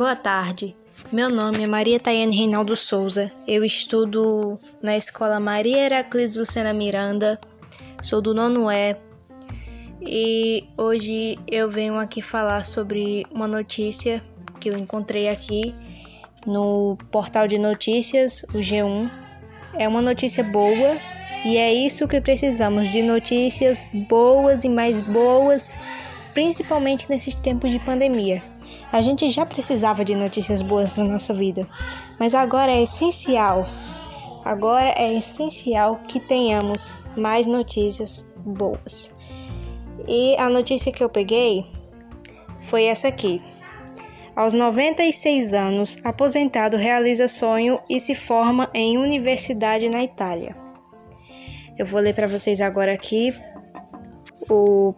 Boa 0.00 0.16
tarde. 0.16 0.74
Meu 1.12 1.28
nome 1.28 1.62
é 1.62 1.66
Maria 1.66 2.00
Tayane 2.00 2.34
Reinaldo 2.34 2.74
Souza. 2.74 3.30
Eu 3.46 3.62
estudo 3.62 4.58
na 4.82 4.96
Escola 4.96 5.38
Maria 5.38 5.76
Heraclis 5.76 6.36
Lucena 6.36 6.72
Miranda. 6.72 7.38
Sou 8.00 8.22
do 8.22 8.32
nono 8.32 8.70
E. 8.70 8.96
E 10.00 10.64
hoje 10.78 11.38
eu 11.46 11.68
venho 11.68 11.98
aqui 11.98 12.22
falar 12.22 12.64
sobre 12.64 13.26
uma 13.30 13.46
notícia 13.46 14.24
que 14.58 14.70
eu 14.70 14.74
encontrei 14.78 15.28
aqui 15.28 15.74
no 16.46 16.96
portal 17.12 17.46
de 17.46 17.58
notícias, 17.58 18.42
o 18.54 18.58
G1. 18.58 19.10
É 19.74 19.86
uma 19.86 20.00
notícia 20.00 20.42
boa 20.42 20.96
e 21.44 21.58
é 21.58 21.74
isso 21.74 22.08
que 22.08 22.22
precisamos 22.22 22.88
de 22.88 23.02
notícias 23.02 23.86
boas 24.08 24.64
e 24.64 24.68
mais 24.70 25.02
boas, 25.02 25.76
principalmente 26.32 27.04
nesses 27.10 27.34
tempos 27.34 27.70
de 27.70 27.78
pandemia. 27.78 28.49
A 28.92 29.02
gente 29.02 29.28
já 29.28 29.46
precisava 29.46 30.04
de 30.04 30.16
notícias 30.16 30.62
boas 30.62 30.96
na 30.96 31.04
nossa 31.04 31.32
vida, 31.32 31.68
mas 32.18 32.34
agora 32.34 32.72
é 32.72 32.82
essencial. 32.82 33.64
Agora 34.44 34.92
é 34.96 35.14
essencial 35.14 36.00
que 36.08 36.18
tenhamos 36.18 36.98
mais 37.16 37.46
notícias 37.46 38.26
boas. 38.44 39.12
E 40.08 40.36
a 40.38 40.48
notícia 40.48 40.90
que 40.90 41.04
eu 41.04 41.08
peguei 41.08 41.66
foi 42.58 42.84
essa 42.84 43.06
aqui. 43.06 43.40
Aos 44.34 44.54
96 44.54 45.54
anos, 45.54 45.98
aposentado 46.02 46.76
realiza 46.76 47.28
sonho 47.28 47.78
e 47.88 48.00
se 48.00 48.14
forma 48.14 48.70
em 48.74 48.98
universidade 48.98 49.88
na 49.88 50.02
Itália. 50.02 50.56
Eu 51.78 51.86
vou 51.86 52.00
ler 52.00 52.14
para 52.14 52.26
vocês 52.26 52.60
agora 52.60 52.92
aqui 52.92 53.34
o, 54.48 54.94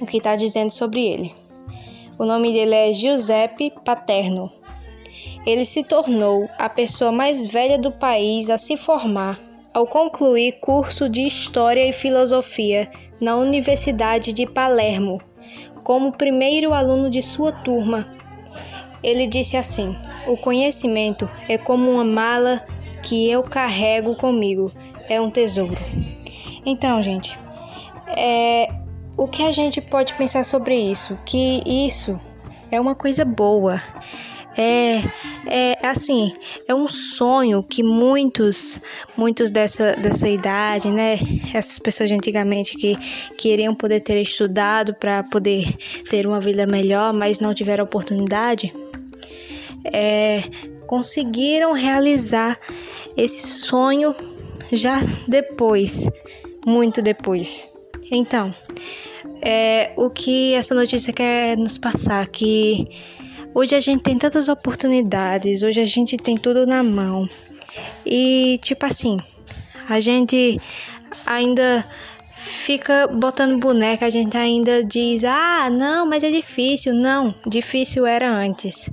o 0.00 0.06
que 0.06 0.18
está 0.18 0.36
dizendo 0.36 0.70
sobre 0.70 1.06
ele. 1.06 1.34
O 2.20 2.26
nome 2.26 2.52
dele 2.52 2.74
é 2.74 2.92
Giuseppe 2.92 3.72
Paterno. 3.82 4.52
Ele 5.46 5.64
se 5.64 5.82
tornou 5.82 6.50
a 6.58 6.68
pessoa 6.68 7.10
mais 7.10 7.50
velha 7.50 7.78
do 7.78 7.90
país 7.90 8.50
a 8.50 8.58
se 8.58 8.76
formar 8.76 9.40
ao 9.72 9.86
concluir 9.86 10.60
curso 10.60 11.08
de 11.08 11.22
História 11.22 11.88
e 11.88 11.92
Filosofia 11.94 12.90
na 13.22 13.36
Universidade 13.36 14.34
de 14.34 14.46
Palermo, 14.46 15.18
como 15.82 16.12
primeiro 16.12 16.74
aluno 16.74 17.08
de 17.08 17.22
sua 17.22 17.52
turma. 17.52 18.06
Ele 19.02 19.26
disse 19.26 19.56
assim: 19.56 19.96
O 20.28 20.36
conhecimento 20.36 21.26
é 21.48 21.56
como 21.56 21.90
uma 21.90 22.04
mala 22.04 22.62
que 23.02 23.30
eu 23.30 23.42
carrego 23.42 24.14
comigo, 24.14 24.70
é 25.08 25.18
um 25.18 25.30
tesouro. 25.30 25.82
Então, 26.66 27.02
gente, 27.02 27.38
é, 28.08 28.68
o 29.20 29.28
que 29.28 29.42
a 29.42 29.52
gente 29.52 29.82
pode 29.82 30.14
pensar 30.14 30.42
sobre 30.46 30.74
isso? 30.74 31.18
Que 31.26 31.60
isso 31.66 32.18
é 32.70 32.80
uma 32.80 32.94
coisa 32.94 33.22
boa. 33.22 33.78
É, 34.56 35.02
é 35.46 35.86
assim, 35.86 36.32
é 36.66 36.74
um 36.74 36.88
sonho 36.88 37.62
que 37.62 37.82
muitos, 37.82 38.80
muitos 39.14 39.50
dessa, 39.50 39.92
dessa 39.92 40.26
idade, 40.26 40.88
né? 40.88 41.18
Essas 41.52 41.78
pessoas 41.78 42.08
de 42.08 42.16
antigamente 42.16 42.78
que 42.78 42.96
queriam 43.36 43.74
poder 43.74 44.00
ter 44.00 44.18
estudado 44.22 44.94
para 44.94 45.22
poder 45.22 45.70
ter 46.08 46.26
uma 46.26 46.40
vida 46.40 46.66
melhor, 46.66 47.12
mas 47.12 47.40
não 47.40 47.52
tiveram 47.52 47.84
oportunidade, 47.84 48.72
é, 49.92 50.40
conseguiram 50.86 51.74
realizar 51.74 52.58
esse 53.14 53.46
sonho 53.46 54.14
já 54.72 54.98
depois, 55.28 56.10
muito 56.64 57.02
depois. 57.02 57.68
Então, 58.10 58.52
é, 59.42 59.92
o 59.96 60.10
que 60.10 60.54
essa 60.54 60.74
notícia 60.74 61.12
quer 61.12 61.56
nos 61.56 61.78
passar 61.78 62.26
que 62.28 62.86
hoje 63.54 63.74
a 63.74 63.80
gente 63.80 64.02
tem 64.02 64.18
tantas 64.18 64.48
oportunidades, 64.48 65.62
hoje 65.62 65.80
a 65.80 65.84
gente 65.84 66.16
tem 66.16 66.36
tudo 66.36 66.66
na 66.66 66.82
mão. 66.82 67.28
E 68.04 68.58
tipo 68.62 68.84
assim, 68.84 69.18
a 69.88 69.98
gente 70.00 70.60
ainda 71.24 71.84
fica 72.34 73.06
botando 73.06 73.58
boneca, 73.58 74.06
a 74.06 74.10
gente 74.10 74.36
ainda 74.36 74.84
diz: 74.84 75.24
"Ah, 75.24 75.70
não, 75.70 76.06
mas 76.06 76.22
é 76.22 76.30
difícil". 76.30 76.94
Não, 76.94 77.34
difícil 77.46 78.06
era 78.06 78.30
antes. 78.30 78.90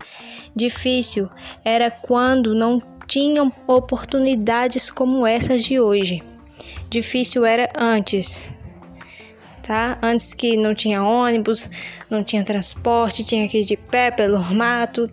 Difícil 0.55 1.29
era 1.63 1.91
quando 1.91 2.55
não 2.55 2.81
tinham 3.05 3.51
oportunidades 3.67 4.89
como 4.89 5.25
essas 5.25 5.63
de 5.63 5.79
hoje. 5.79 6.21
Difícil 6.89 7.45
era 7.45 7.69
antes 7.77 8.56
tá? 9.67 9.99
Antes 10.01 10.33
que 10.33 10.55
não 10.55 10.73
tinha 10.73 11.03
ônibus, 11.03 11.69
não 12.09 12.23
tinha 12.23 12.43
transporte, 12.43 13.25
tinha 13.25 13.47
que 13.49 13.59
ir 13.59 13.65
de 13.65 13.75
pé 13.75 14.09
pelo 14.09 14.41
mato, 14.55 15.11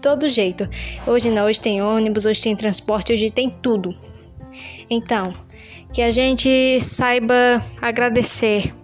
todo 0.00 0.26
jeito. 0.26 0.66
Hoje 1.06 1.28
não, 1.28 1.44
hoje 1.44 1.60
tem 1.60 1.82
ônibus, 1.82 2.24
hoje 2.24 2.40
tem 2.40 2.56
transporte, 2.56 3.12
hoje 3.12 3.28
tem 3.28 3.50
tudo. 3.62 3.94
Então, 4.88 5.34
que 5.92 6.00
a 6.00 6.10
gente 6.10 6.80
saiba 6.80 7.62
agradecer 7.80 8.74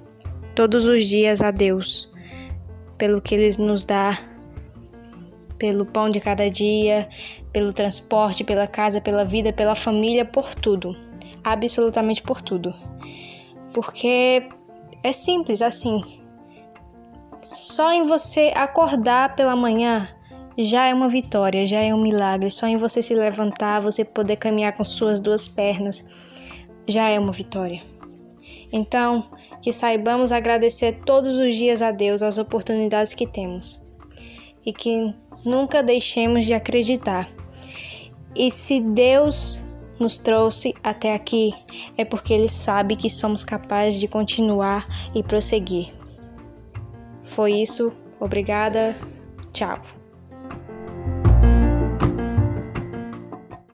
todos 0.54 0.86
os 0.86 1.06
dias 1.06 1.40
a 1.40 1.50
Deus 1.50 2.12
pelo 2.98 3.20
que 3.20 3.34
Ele 3.34 3.50
nos 3.58 3.84
dá, 3.84 4.18
pelo 5.56 5.86
pão 5.86 6.10
de 6.10 6.20
cada 6.20 6.50
dia, 6.50 7.08
pelo 7.52 7.72
transporte, 7.72 8.44
pela 8.44 8.66
casa, 8.66 9.00
pela 9.00 9.24
vida, 9.24 9.50
pela 9.50 9.74
família, 9.74 10.26
por 10.26 10.54
tudo. 10.54 10.94
Absolutamente 11.42 12.22
por 12.22 12.42
tudo. 12.42 12.74
Porque 13.72 14.48
é 15.02 15.12
simples 15.12 15.62
assim. 15.62 16.02
Só 17.42 17.92
em 17.92 18.02
você 18.02 18.52
acordar 18.54 19.36
pela 19.36 19.54
manhã 19.54 20.08
já 20.58 20.86
é 20.86 20.94
uma 20.94 21.08
vitória, 21.08 21.66
já 21.66 21.80
é 21.80 21.94
um 21.94 22.02
milagre. 22.02 22.50
Só 22.50 22.66
em 22.66 22.76
você 22.76 23.02
se 23.02 23.14
levantar, 23.14 23.80
você 23.80 24.04
poder 24.04 24.36
caminhar 24.36 24.72
com 24.72 24.82
suas 24.82 25.20
duas 25.20 25.46
pernas, 25.46 26.04
já 26.86 27.08
é 27.08 27.18
uma 27.18 27.32
vitória. 27.32 27.82
Então, 28.72 29.24
que 29.62 29.72
saibamos 29.72 30.32
agradecer 30.32 31.00
todos 31.04 31.36
os 31.36 31.54
dias 31.54 31.82
a 31.82 31.90
Deus 31.90 32.22
as 32.22 32.38
oportunidades 32.38 33.14
que 33.14 33.26
temos 33.26 33.80
e 34.64 34.72
que 34.72 35.14
nunca 35.44 35.82
deixemos 35.82 36.44
de 36.44 36.54
acreditar. 36.54 37.28
E 38.34 38.50
se 38.50 38.80
Deus 38.80 39.62
nos 39.98 40.18
trouxe 40.18 40.74
até 40.82 41.14
aqui 41.14 41.54
é 41.96 42.04
porque 42.04 42.32
Ele 42.32 42.48
sabe 42.48 42.96
que 42.96 43.08
somos 43.08 43.44
capazes 43.44 43.98
de 43.98 44.08
continuar 44.08 44.86
e 45.14 45.22
prosseguir. 45.22 45.92
Foi 47.22 47.52
isso, 47.52 47.92
obrigada, 48.20 48.96
tchau. 49.52 49.80